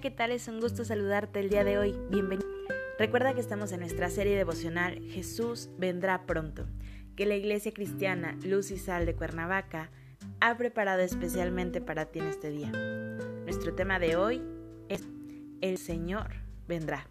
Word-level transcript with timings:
¿Qué 0.00 0.10
tal? 0.12 0.30
Es 0.30 0.46
un 0.46 0.60
gusto 0.60 0.84
saludarte 0.84 1.40
el 1.40 1.50
día 1.50 1.64
de 1.64 1.76
hoy. 1.76 1.92
Bienvenido. 2.08 2.48
Recuerda 3.00 3.34
que 3.34 3.40
estamos 3.40 3.72
en 3.72 3.80
nuestra 3.80 4.08
serie 4.10 4.36
devocional 4.36 5.00
Jesús 5.10 5.70
vendrá 5.76 6.24
pronto, 6.24 6.66
que 7.16 7.26
la 7.26 7.34
Iglesia 7.34 7.72
Cristiana 7.72 8.38
Luz 8.44 8.70
y 8.70 8.78
Sal 8.78 9.06
de 9.06 9.16
Cuernavaca 9.16 9.90
ha 10.40 10.56
preparado 10.56 11.00
especialmente 11.00 11.80
para 11.80 12.04
ti 12.06 12.20
en 12.20 12.26
este 12.26 12.50
día. 12.50 12.70
Nuestro 13.42 13.74
tema 13.74 13.98
de 13.98 14.14
hoy 14.14 14.40
es 14.88 15.02
El 15.62 15.78
Señor 15.78 16.28
vendrá. 16.68 17.08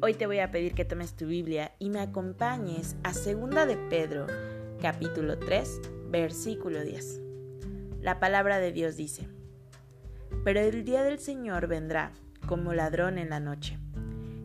Hoy 0.00 0.14
te 0.14 0.26
voy 0.26 0.40
a 0.40 0.50
pedir 0.50 0.74
que 0.74 0.84
tomes 0.84 1.14
tu 1.14 1.26
Biblia 1.26 1.74
y 1.78 1.90
me 1.90 2.00
acompañes 2.00 2.96
a 3.04 3.14
Segunda 3.14 3.66
de 3.66 3.76
Pedro, 3.76 4.26
capítulo 4.82 5.38
3, 5.38 5.80
versículo 6.08 6.82
10. 6.82 7.20
La 8.00 8.18
palabra 8.18 8.58
de 8.58 8.72
Dios 8.72 8.96
dice: 8.96 9.28
pero 10.44 10.60
el 10.60 10.84
día 10.84 11.02
del 11.02 11.18
Señor 11.18 11.66
vendrá 11.66 12.12
como 12.46 12.72
ladrón 12.72 13.18
en 13.18 13.30
la 13.30 13.40
noche, 13.40 13.78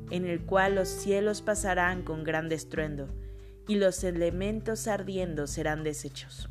en 0.09 0.25
el 0.25 0.41
cual 0.41 0.75
los 0.75 0.87
cielos 0.87 1.41
pasarán 1.41 2.03
con 2.03 2.23
gran 2.23 2.51
estruendo, 2.51 3.07
y 3.67 3.75
los 3.75 4.03
elementos 4.03 4.87
ardiendo 4.87 5.47
serán 5.47 5.83
deshechos, 5.83 6.49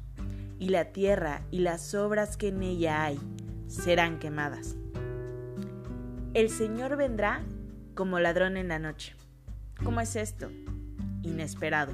y 0.58 0.70
la 0.70 0.92
tierra 0.92 1.42
y 1.50 1.60
las 1.60 1.94
obras 1.94 2.36
que 2.36 2.48
en 2.48 2.62
ella 2.62 3.05
hay 3.05 3.18
serán 3.68 4.18
quemadas. 4.18 4.77
El 6.33 6.50
Señor 6.50 6.96
vendrá 6.96 7.42
como 7.94 8.18
ladrón 8.18 8.56
en 8.56 8.68
la 8.68 8.78
noche. 8.78 9.14
¿Cómo 9.84 10.00
es 10.00 10.16
esto? 10.16 10.50
Inesperado. 11.22 11.92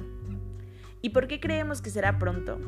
¿Y 1.01 1.09
por 1.09 1.27
qué 1.27 1.39
creemos 1.39 1.81
que 1.81 1.89
será 1.89 2.17
pronto? 2.17 2.59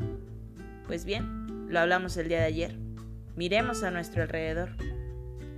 Pues 0.86 1.04
bien, 1.04 1.68
lo 1.68 1.80
hablamos 1.80 2.16
el 2.16 2.28
día 2.28 2.38
de 2.38 2.44
ayer. 2.44 2.83
Miremos 3.36 3.82
a 3.82 3.90
nuestro 3.90 4.22
alrededor. 4.22 4.70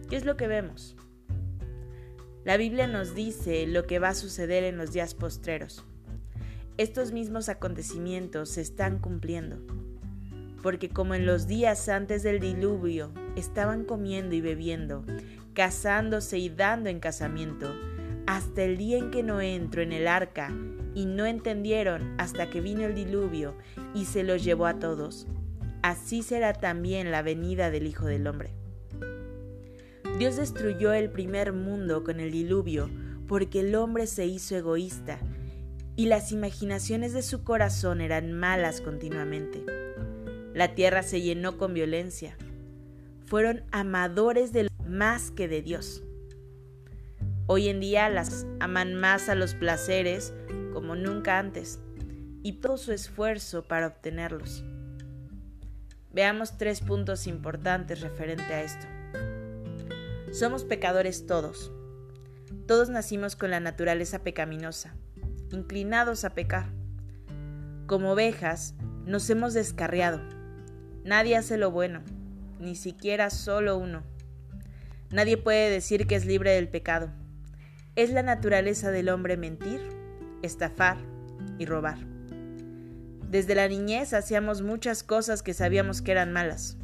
¿Qué 0.08 0.16
es 0.16 0.24
lo 0.24 0.38
que 0.38 0.48
vemos? 0.48 0.96
La 2.42 2.56
Biblia 2.56 2.86
nos 2.86 3.14
dice 3.14 3.66
lo 3.66 3.86
que 3.86 3.98
va 3.98 4.08
a 4.08 4.14
suceder 4.14 4.64
en 4.64 4.78
los 4.78 4.92
días 4.92 5.14
postreros. 5.14 5.84
Estos 6.78 7.12
mismos 7.12 7.50
acontecimientos 7.50 8.48
se 8.50 8.62
están 8.62 8.98
cumpliendo, 8.98 9.58
porque 10.62 10.88
como 10.88 11.14
en 11.14 11.26
los 11.26 11.46
días 11.46 11.90
antes 11.90 12.22
del 12.22 12.40
diluvio 12.40 13.12
estaban 13.34 13.84
comiendo 13.84 14.34
y 14.34 14.40
bebiendo, 14.40 15.04
casándose 15.52 16.38
y 16.38 16.48
dando 16.48 16.88
en 16.88 16.98
casamiento, 16.98 17.74
hasta 18.26 18.62
el 18.62 18.78
día 18.78 18.96
en 18.96 19.10
que 19.10 19.22
no 19.22 19.42
entró 19.42 19.82
en 19.82 19.92
el 19.92 20.08
arca 20.08 20.50
y 20.94 21.04
no 21.04 21.26
entendieron 21.26 22.14
hasta 22.16 22.48
que 22.48 22.62
vino 22.62 22.84
el 22.84 22.94
diluvio 22.94 23.54
y 23.92 24.06
se 24.06 24.22
los 24.22 24.42
llevó 24.42 24.64
a 24.64 24.78
todos, 24.78 25.26
así 25.90 26.24
será 26.24 26.52
también 26.52 27.12
la 27.12 27.22
venida 27.22 27.70
del 27.70 27.86
Hijo 27.86 28.06
del 28.06 28.26
Hombre. 28.26 28.50
Dios 30.18 30.36
destruyó 30.36 30.92
el 30.92 31.10
primer 31.10 31.52
mundo 31.52 32.02
con 32.02 32.18
el 32.18 32.32
diluvio 32.32 32.90
porque 33.28 33.60
el 33.60 33.74
hombre 33.76 34.08
se 34.08 34.26
hizo 34.26 34.56
egoísta 34.56 35.20
y 35.94 36.06
las 36.06 36.32
imaginaciones 36.32 37.12
de 37.12 37.22
su 37.22 37.44
corazón 37.44 38.00
eran 38.00 38.32
malas 38.32 38.80
continuamente. 38.80 39.64
La 40.54 40.74
tierra 40.74 41.04
se 41.04 41.20
llenó 41.20 41.56
con 41.56 41.72
violencia. 41.72 42.36
Fueron 43.26 43.62
amadores 43.70 44.52
de 44.52 44.68
más 44.88 45.30
que 45.30 45.46
de 45.46 45.62
Dios. 45.62 46.02
Hoy 47.46 47.68
en 47.68 47.78
día 47.78 48.08
las 48.08 48.44
aman 48.58 48.94
más 48.94 49.28
a 49.28 49.36
los 49.36 49.54
placeres 49.54 50.34
como 50.72 50.96
nunca 50.96 51.38
antes 51.38 51.78
y 52.42 52.54
todo 52.54 52.76
su 52.76 52.92
esfuerzo 52.92 53.68
para 53.68 53.86
obtenerlos. 53.86 54.64
Veamos 56.16 56.56
tres 56.56 56.80
puntos 56.80 57.26
importantes 57.26 58.00
referente 58.00 58.54
a 58.54 58.62
esto. 58.62 58.86
Somos 60.32 60.64
pecadores 60.64 61.26
todos. 61.26 61.70
Todos 62.66 62.88
nacimos 62.88 63.36
con 63.36 63.50
la 63.50 63.60
naturaleza 63.60 64.20
pecaminosa, 64.20 64.94
inclinados 65.52 66.24
a 66.24 66.30
pecar. 66.30 66.68
Como 67.84 68.12
ovejas, 68.12 68.74
nos 69.04 69.28
hemos 69.28 69.52
descarriado. 69.52 70.22
Nadie 71.04 71.36
hace 71.36 71.58
lo 71.58 71.70
bueno, 71.70 72.00
ni 72.60 72.76
siquiera 72.76 73.28
solo 73.28 73.76
uno. 73.76 74.02
Nadie 75.10 75.36
puede 75.36 75.68
decir 75.68 76.06
que 76.06 76.14
es 76.14 76.24
libre 76.24 76.52
del 76.52 76.70
pecado. 76.70 77.10
Es 77.94 78.10
la 78.10 78.22
naturaleza 78.22 78.90
del 78.90 79.10
hombre 79.10 79.36
mentir, 79.36 79.82
estafar 80.40 80.96
y 81.58 81.66
robar. 81.66 81.98
Desde 83.28 83.56
la 83.56 83.66
niñez 83.66 84.14
hacíamos 84.14 84.62
muchas 84.62 85.02
cosas 85.02 85.42
que 85.42 85.52
sabíamos 85.52 86.00
que 86.00 86.12
eran 86.12 86.32
malas. 86.32 86.76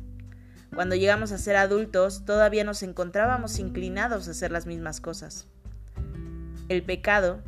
Cuando 0.74 0.96
llegamos 0.96 1.30
a 1.30 1.38
ser 1.38 1.54
adultos, 1.54 2.24
todavía 2.24 2.64
nos 2.64 2.82
encontrábamos 2.82 3.60
inclinados 3.60 4.26
a 4.26 4.32
hacer 4.32 4.50
las 4.50 4.66
mismas 4.66 5.00
cosas. 5.00 5.46
El 6.68 6.82
pecado 6.82 7.42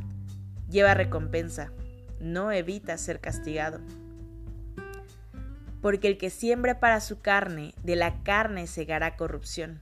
lleva 0.71 0.95
recompensa, 0.95 1.73
no 2.21 2.53
evita 2.53 2.97
ser 2.97 3.21
castigado. 3.21 3.81
Porque 5.83 6.07
el 6.07 6.17
que 6.17 6.31
siembra 6.31 6.79
para 6.79 7.01
su 7.01 7.21
carne, 7.21 7.75
de 7.83 7.97
la 7.97 8.23
carne 8.23 8.69
segará 8.69 9.17
corrupción. 9.17 9.81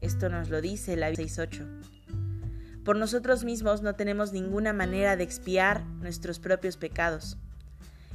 Esto 0.00 0.30
nos 0.30 0.48
lo 0.48 0.62
dice 0.62 0.96
la 0.96 1.10
6.8. 1.10 2.82
Por 2.82 2.96
nosotros 2.96 3.44
mismos 3.44 3.82
no 3.82 3.94
tenemos 3.94 4.32
ninguna 4.32 4.72
manera 4.72 5.16
de 5.16 5.24
expiar 5.24 5.84
nuestros 5.84 6.38
propios 6.38 6.78
pecados 6.78 7.36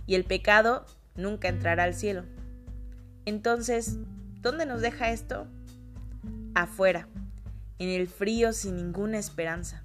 y 0.06 0.16
el 0.16 0.26
pecado 0.26 0.86
nunca 1.16 1.48
entrará 1.48 1.84
al 1.84 1.94
cielo. 1.94 2.24
Entonces, 3.26 3.98
¿dónde 4.42 4.66
nos 4.66 4.82
deja 4.82 5.12
esto? 5.12 5.48
Afuera, 6.56 7.08
en 7.80 7.90
el 7.90 8.08
frío 8.08 8.54
sin 8.54 8.76
ninguna 8.76 9.18
esperanza, 9.18 9.84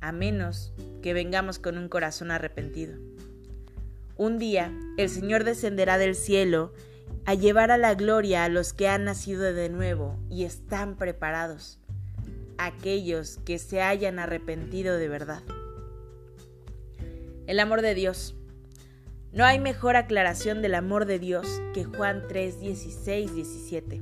a 0.00 0.12
menos 0.12 0.72
que 1.02 1.14
vengamos 1.14 1.58
con 1.58 1.78
un 1.78 1.88
corazón 1.88 2.30
arrepentido. 2.30 2.98
Un 4.16 4.38
día 4.38 4.72
el 4.96 5.08
Señor 5.08 5.44
descenderá 5.44 5.98
del 5.98 6.14
cielo 6.14 6.72
a 7.24 7.34
llevar 7.34 7.70
a 7.70 7.78
la 7.78 7.94
gloria 7.94 8.44
a 8.44 8.48
los 8.48 8.72
que 8.72 8.88
han 8.88 9.04
nacido 9.04 9.42
de 9.42 9.68
nuevo 9.70 10.18
y 10.28 10.44
están 10.44 10.96
preparados, 10.96 11.78
aquellos 12.58 13.38
que 13.44 13.58
se 13.58 13.82
hayan 13.82 14.18
arrepentido 14.18 14.96
de 14.98 15.08
verdad. 15.08 15.42
El 17.46 17.60
amor 17.60 17.82
de 17.82 17.94
Dios 17.94 18.36
no 19.34 19.44
hay 19.44 19.58
mejor 19.58 19.96
aclaración 19.96 20.62
del 20.62 20.76
amor 20.76 21.06
de 21.06 21.18
Dios 21.18 21.60
que 21.74 21.82
Juan 21.82 22.22
3, 22.28 22.60
16, 22.60 23.34
17. 23.34 24.00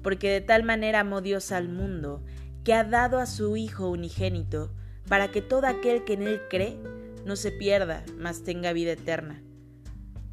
Porque 0.00 0.30
de 0.30 0.40
tal 0.40 0.62
manera 0.62 1.00
amó 1.00 1.20
Dios 1.20 1.50
al 1.50 1.68
mundo, 1.68 2.22
que 2.62 2.72
ha 2.72 2.84
dado 2.84 3.18
a 3.18 3.26
su 3.26 3.56
Hijo 3.56 3.88
unigénito, 3.90 4.70
para 5.08 5.32
que 5.32 5.42
todo 5.42 5.66
aquel 5.66 6.04
que 6.04 6.12
en 6.12 6.22
él 6.22 6.40
cree 6.48 6.78
no 7.24 7.34
se 7.34 7.50
pierda, 7.50 8.04
mas 8.16 8.44
tenga 8.44 8.72
vida 8.72 8.92
eterna. 8.92 9.42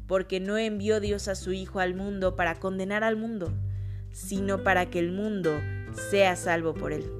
Porque 0.06 0.38
no 0.38 0.56
envió 0.56 1.00
Dios 1.00 1.26
a 1.26 1.34
su 1.34 1.52
Hijo 1.52 1.80
al 1.80 1.94
mundo 1.94 2.36
para 2.36 2.60
condenar 2.60 3.02
al 3.02 3.16
mundo, 3.16 3.52
sino 4.12 4.62
para 4.62 4.88
que 4.88 5.00
el 5.00 5.10
mundo 5.10 5.50
sea 6.10 6.36
salvo 6.36 6.74
por 6.74 6.92
él. 6.92 7.10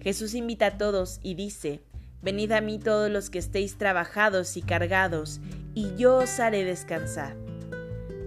Jesús 0.00 0.34
invita 0.34 0.66
a 0.66 0.78
todos 0.78 1.20
y 1.22 1.34
dice, 1.34 1.82
Venid 2.20 2.50
a 2.50 2.60
mí 2.60 2.80
todos 2.80 3.10
los 3.10 3.30
que 3.30 3.38
estéis 3.38 3.78
trabajados 3.78 4.56
y 4.56 4.62
cargados, 4.62 5.40
y 5.74 5.94
yo 5.96 6.16
os 6.16 6.40
haré 6.40 6.64
descansar. 6.64 7.36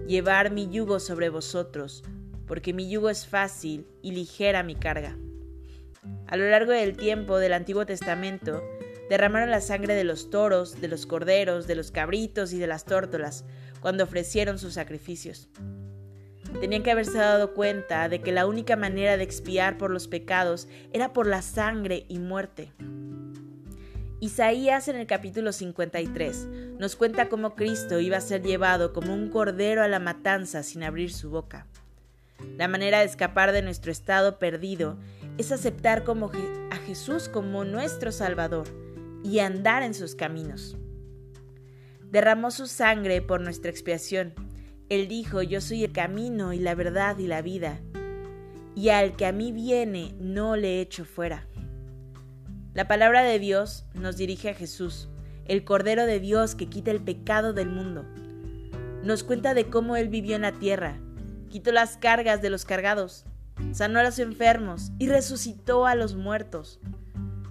Llevar 0.06 0.50
mi 0.50 0.68
yugo 0.70 0.98
sobre 0.98 1.28
vosotros, 1.28 2.02
porque 2.46 2.72
mi 2.72 2.88
yugo 2.88 3.10
es 3.10 3.26
fácil 3.26 3.86
y 4.00 4.12
ligera 4.12 4.62
mi 4.62 4.74
carga. 4.74 5.18
A 6.26 6.36
lo 6.36 6.48
largo 6.48 6.72
del 6.72 6.96
tiempo 6.96 7.38
del 7.38 7.52
Antiguo 7.52 7.84
Testamento, 7.84 8.62
derramaron 9.10 9.50
la 9.50 9.60
sangre 9.60 9.94
de 9.94 10.04
los 10.04 10.30
toros, 10.30 10.80
de 10.80 10.88
los 10.88 11.04
corderos, 11.04 11.66
de 11.66 11.74
los 11.74 11.90
cabritos 11.90 12.54
y 12.54 12.58
de 12.58 12.66
las 12.66 12.86
tórtolas 12.86 13.44
cuando 13.80 14.04
ofrecieron 14.04 14.58
sus 14.58 14.74
sacrificios. 14.74 15.50
Tenían 16.60 16.82
que 16.82 16.92
haberse 16.92 17.18
dado 17.18 17.52
cuenta 17.52 18.08
de 18.08 18.22
que 18.22 18.32
la 18.32 18.46
única 18.46 18.76
manera 18.76 19.18
de 19.18 19.24
expiar 19.24 19.76
por 19.76 19.90
los 19.90 20.08
pecados 20.08 20.66
era 20.92 21.12
por 21.12 21.26
la 21.26 21.42
sangre 21.42 22.06
y 22.08 22.18
muerte. 22.18 22.72
Isaías 24.22 24.86
en 24.86 24.94
el 24.94 25.08
capítulo 25.08 25.50
53 25.50 26.46
nos 26.78 26.94
cuenta 26.94 27.28
cómo 27.28 27.56
Cristo 27.56 27.98
iba 27.98 28.18
a 28.18 28.20
ser 28.20 28.40
llevado 28.40 28.92
como 28.92 29.12
un 29.12 29.30
cordero 29.30 29.82
a 29.82 29.88
la 29.88 29.98
matanza 29.98 30.62
sin 30.62 30.84
abrir 30.84 31.12
su 31.12 31.30
boca. 31.30 31.66
La 32.56 32.68
manera 32.68 33.00
de 33.00 33.06
escapar 33.06 33.50
de 33.50 33.62
nuestro 33.62 33.90
estado 33.90 34.38
perdido 34.38 34.96
es 35.38 35.50
aceptar 35.50 36.04
a 36.70 36.76
Jesús 36.76 37.28
como 37.28 37.64
nuestro 37.64 38.12
Salvador 38.12 38.68
y 39.24 39.40
andar 39.40 39.82
en 39.82 39.92
sus 39.92 40.14
caminos. 40.14 40.76
Derramó 42.08 42.52
su 42.52 42.68
sangre 42.68 43.22
por 43.22 43.40
nuestra 43.40 43.72
expiación. 43.72 44.34
Él 44.88 45.08
dijo, 45.08 45.42
yo 45.42 45.60
soy 45.60 45.82
el 45.82 45.90
camino 45.90 46.52
y 46.52 46.60
la 46.60 46.76
verdad 46.76 47.18
y 47.18 47.26
la 47.26 47.42
vida, 47.42 47.80
y 48.76 48.90
al 48.90 49.16
que 49.16 49.26
a 49.26 49.32
mí 49.32 49.50
viene 49.50 50.14
no 50.20 50.54
le 50.54 50.80
echo 50.80 51.04
fuera. 51.04 51.48
La 52.74 52.88
palabra 52.88 53.22
de 53.22 53.38
Dios 53.38 53.84
nos 53.92 54.16
dirige 54.16 54.48
a 54.48 54.54
Jesús, 54.54 55.10
el 55.44 55.62
Cordero 55.62 56.06
de 56.06 56.20
Dios 56.20 56.54
que 56.54 56.70
quita 56.70 56.90
el 56.90 57.02
pecado 57.02 57.52
del 57.52 57.68
mundo. 57.68 58.06
Nos 59.04 59.24
cuenta 59.24 59.52
de 59.52 59.66
cómo 59.66 59.96
Él 59.96 60.08
vivió 60.08 60.36
en 60.36 60.42
la 60.42 60.52
tierra, 60.52 60.98
quitó 61.50 61.70
las 61.70 61.98
cargas 61.98 62.40
de 62.40 62.48
los 62.48 62.64
cargados, 62.64 63.26
sanó 63.72 63.98
a 63.98 64.02
los 64.02 64.18
enfermos 64.18 64.90
y 64.98 65.08
resucitó 65.08 65.84
a 65.84 65.94
los 65.94 66.14
muertos. 66.14 66.80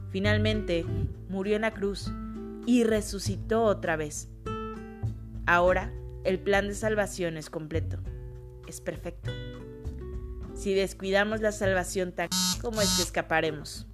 Finalmente, 0.09 0.85
murió 1.29 1.55
en 1.55 1.61
la 1.61 1.73
cruz 1.75 2.11
y 2.65 2.83
resucitó 2.83 3.63
otra 3.63 3.97
vez. 3.97 4.27
Ahora, 5.45 5.93
el 6.23 6.39
plan 6.39 6.67
de 6.67 6.73
salvación 6.73 7.37
es 7.37 7.51
completo, 7.51 7.99
es 8.67 8.81
perfecto. 8.81 9.31
Si 10.55 10.73
descuidamos 10.73 11.41
la 11.41 11.51
salvación, 11.51 12.15
¿cómo 12.59 12.81
es 12.81 12.95
que 12.95 13.03
escaparemos? 13.03 13.87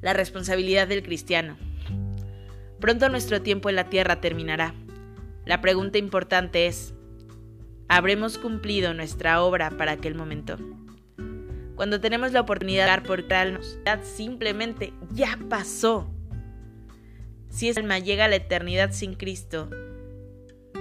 La 0.00 0.12
responsabilidad 0.12 0.86
del 0.88 1.02
cristiano. 1.02 1.56
Pronto 2.80 3.08
nuestro 3.08 3.40
tiempo 3.40 3.70
en 3.70 3.76
la 3.76 3.88
tierra 3.88 4.20
terminará. 4.20 4.74
La 5.46 5.60
pregunta 5.60 5.96
importante 5.96 6.66
es, 6.66 6.92
¿habremos 7.88 8.36
cumplido 8.36 8.92
nuestra 8.92 9.42
obra 9.42 9.70
para 9.70 9.92
aquel 9.92 10.14
momento? 10.14 10.58
Cuando 11.76 12.00
tenemos 12.00 12.32
la 12.32 12.40
oportunidad 12.40 12.84
de 12.84 12.90
dar 12.90 13.02
por 13.02 13.26
calnos, 13.26 13.78
simplemente 14.02 14.92
ya 15.12 15.38
pasó. 15.48 16.10
Si 17.48 17.68
esa 17.68 17.80
alma 17.80 17.98
llega 17.98 18.26
a 18.26 18.28
la 18.28 18.36
eternidad 18.36 18.92
sin 18.92 19.14
Cristo, 19.14 19.70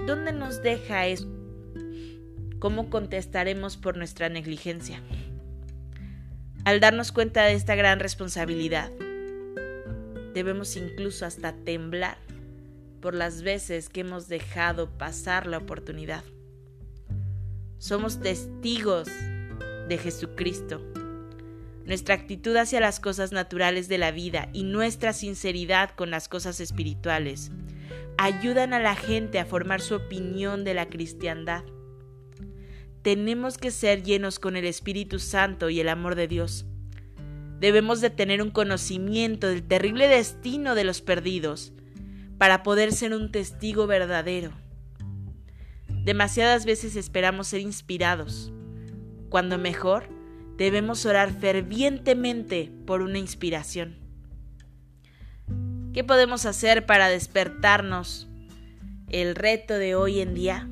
¿dónde 0.06 0.33
nos 0.33 0.61
deja 0.61 1.07
eso? 1.07 1.27
¿Cómo 2.59 2.89
contestaremos 2.89 3.77
por 3.77 3.97
nuestra 3.97 4.29
negligencia? 4.29 5.01
Al 6.65 6.79
darnos 6.79 7.11
cuenta 7.11 7.44
de 7.44 7.53
esta 7.53 7.75
gran 7.75 8.00
responsabilidad, 8.00 8.91
debemos 10.35 10.75
incluso 10.75 11.25
hasta 11.25 11.53
temblar 11.53 12.17
por 12.99 13.15
las 13.15 13.41
veces 13.41 13.87
que 13.87 14.01
hemos 14.01 14.27
dejado 14.27 14.89
pasar 14.89 15.47
la 15.47 15.57
oportunidad. 15.57 16.25
Somos 17.77 18.19
testigos 18.19 19.07
de 19.87 19.97
Jesucristo. 19.97 20.81
Nuestra 21.85 22.15
actitud 22.15 22.55
hacia 22.57 22.81
las 22.81 22.99
cosas 22.99 23.31
naturales 23.31 23.87
de 23.87 23.97
la 23.97 24.11
vida 24.11 24.49
y 24.51 24.63
nuestra 24.63 25.13
sinceridad 25.13 25.91
con 25.91 26.11
las 26.11 26.27
cosas 26.27 26.59
espirituales 26.59 27.51
ayudan 28.17 28.73
a 28.73 28.79
la 28.79 28.95
gente 28.95 29.39
a 29.39 29.45
formar 29.45 29.79
su 29.79 29.95
opinión 29.95 30.65
de 30.65 30.73
la 30.73 30.89
cristiandad. 30.89 31.63
Tenemos 33.03 33.57
que 33.57 33.71
ser 33.71 34.03
llenos 34.03 34.39
con 34.39 34.57
el 34.57 34.65
Espíritu 34.65 35.19
Santo 35.19 35.69
y 35.69 35.79
el 35.79 35.87
amor 35.87 36.15
de 36.15 36.27
Dios. 36.27 36.65
Debemos 37.60 38.02
de 38.02 38.10
tener 38.10 38.42
un 38.42 38.52
conocimiento 38.52 39.48
del 39.48 39.63
terrible 39.63 40.07
destino 40.07 40.75
de 40.75 40.84
los 40.84 41.02
perdidos 41.02 41.74
para 42.38 42.63
poder 42.63 42.92
ser 42.92 43.13
un 43.13 43.31
testigo 43.31 43.88
verdadero. 43.88 44.52
Demasiadas 46.04 46.66
veces 46.66 46.96
esperamos 46.96 47.48
ser 47.48 47.62
inspirados, 47.62 48.52
cuando 49.30 49.57
mejor 49.57 50.10
debemos 50.57 51.06
orar 51.06 51.31
fervientemente 51.31 52.72
por 52.86 53.02
una 53.02 53.19
inspiración. 53.19 53.98
¿Qué 55.94 56.04
podemos 56.04 56.46
hacer 56.46 56.86
para 56.86 57.07
despertarnos 57.07 58.28
el 59.10 59.36
reto 59.36 59.75
de 59.75 59.96
hoy 59.96 60.19
en 60.19 60.34
día? 60.34 60.69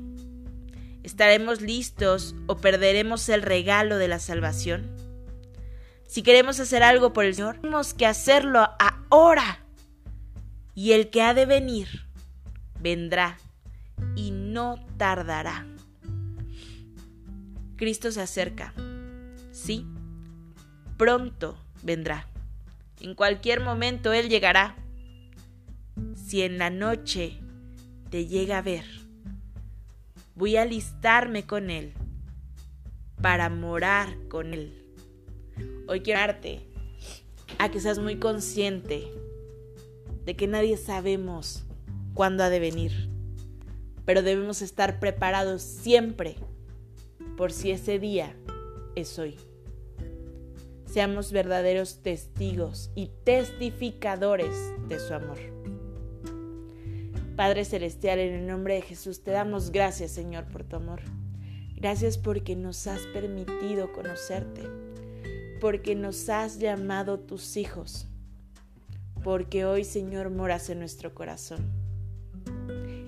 ¿Estaremos 1.02 1.62
listos 1.62 2.36
o 2.48 2.58
perderemos 2.58 3.28
el 3.30 3.42
regalo 3.42 3.98
de 3.98 4.10
la 4.10 4.20
salvación? 4.20 4.93
Si 6.14 6.22
queremos 6.22 6.60
hacer 6.60 6.84
algo 6.84 7.12
por 7.12 7.26
el 7.26 7.34
Señor, 7.34 7.56
tenemos 7.56 7.96
que 7.96 8.06
hacerlo 8.06 8.70
ahora. 9.10 9.66
Y 10.76 10.92
el 10.92 11.10
que 11.10 11.24
ha 11.24 11.34
de 11.34 11.48
venir, 11.48 12.06
vendrá 12.80 13.40
y 14.16 14.30
no 14.30 14.76
tardará. 14.98 15.66
Cristo 17.78 18.12
se 18.12 18.22
acerca. 18.22 18.76
Sí, 19.52 19.88
pronto 20.98 21.58
vendrá. 21.82 22.28
En 23.02 23.16
cualquier 23.16 23.62
momento 23.62 24.14
Él 24.14 24.30
llegará. 24.30 24.76
Si 26.14 26.44
en 26.44 26.60
la 26.60 26.70
noche 26.70 27.40
te 28.12 28.28
llega 28.28 28.60
a 28.60 28.62
ver, 28.62 28.86
voy 30.36 30.58
a 30.58 30.62
alistarme 30.62 31.48
con 31.48 31.72
Él 31.72 31.92
para 33.20 33.50
morar 33.50 34.16
con 34.28 34.54
Él. 34.54 34.83
Hoy 35.88 36.02
quiero 36.02 36.20
darte 36.20 36.62
a 37.60 37.70
que 37.70 37.80
seas 37.80 38.00
muy 38.00 38.18
consciente 38.18 39.04
de 40.26 40.36
que 40.36 40.48
nadie 40.48 40.78
sabemos 40.78 41.64
cuándo 42.14 42.44
ha 42.44 42.50
de 42.50 42.60
venir, 42.60 43.10
pero 44.06 44.22
debemos 44.22 44.62
estar 44.62 45.00
preparados 45.00 45.62
siempre 45.62 46.36
por 47.38 47.52
si 47.52 47.72
ese 47.72 48.00
día 48.00 48.36
es 48.96 49.18
hoy. 49.20 49.38
Seamos 50.86 51.32
verdaderos 51.32 52.04
testigos 52.04 52.92
y 52.94 53.10
testificadores 53.24 54.56
de 54.88 55.00
su 55.00 55.14
amor. 55.14 55.40
Padre 57.36 57.66
Celestial, 57.66 58.20
en 58.20 58.34
el 58.36 58.46
nombre 58.46 58.76
de 58.76 58.84
Jesús 58.84 59.24
te 59.24 59.32
damos 59.32 59.72
gracias, 59.72 60.12
Señor, 60.12 60.46
por 60.46 60.64
tu 60.64 60.76
amor. 60.76 61.02
Gracias 61.76 62.20
porque 62.20 62.56
nos 62.56 62.86
has 62.86 63.02
permitido 63.08 63.92
conocerte, 63.92 64.62
porque 65.64 65.96
nos 65.96 66.28
has 66.28 66.60
llamado 66.60 67.22
tus 67.22 67.56
hijos, 67.56 68.06
porque 69.24 69.64
hoy, 69.64 69.86
Señor, 69.86 70.30
moras 70.30 70.70
en 70.70 70.80
nuestro 70.80 71.16
corazón. 71.16 71.72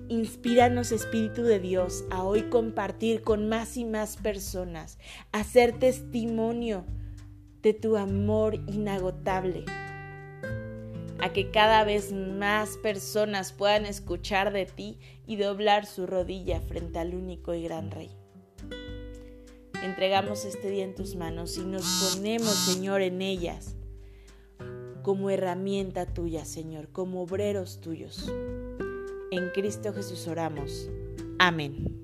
Inspíranos, 0.07 0.93
Espíritu 0.93 1.43
de 1.43 1.59
Dios, 1.59 2.05
a 2.11 2.23
hoy 2.23 2.43
compartir 2.43 3.23
con 3.23 3.49
más 3.49 3.75
y 3.75 3.83
más 3.83 4.15
personas, 4.15 4.99
a 5.33 5.43
ser 5.43 5.77
testimonio 5.79 6.85
de 7.61 7.73
tu 7.73 7.97
amor 7.97 8.55
inagotable 8.55 9.65
a 11.19 11.33
que 11.33 11.51
cada 11.51 11.83
vez 11.83 12.13
más 12.13 12.77
personas 12.77 13.51
puedan 13.51 13.85
escuchar 13.85 14.53
de 14.53 14.65
ti 14.65 14.97
y 15.27 15.35
doblar 15.35 15.85
su 15.85 16.07
rodilla 16.07 16.61
frente 16.61 16.99
al 16.99 17.15
único 17.15 17.53
y 17.53 17.63
gran 17.63 17.91
Rey. 17.91 18.11
Entregamos 19.85 20.45
este 20.45 20.71
día 20.71 20.83
en 20.83 20.95
tus 20.95 21.15
manos 21.15 21.59
y 21.59 21.63
nos 21.63 21.85
ponemos, 22.15 22.49
Señor, 22.49 23.03
en 23.03 23.21
ellas 23.21 23.75
como 25.03 25.29
herramienta 25.29 26.07
tuya, 26.07 26.43
Señor, 26.43 26.87
como 26.91 27.21
obreros 27.21 27.81
tuyos. 27.81 28.33
En 29.29 29.51
Cristo 29.51 29.93
Jesús 29.93 30.27
oramos. 30.27 30.89
Amén. 31.37 32.03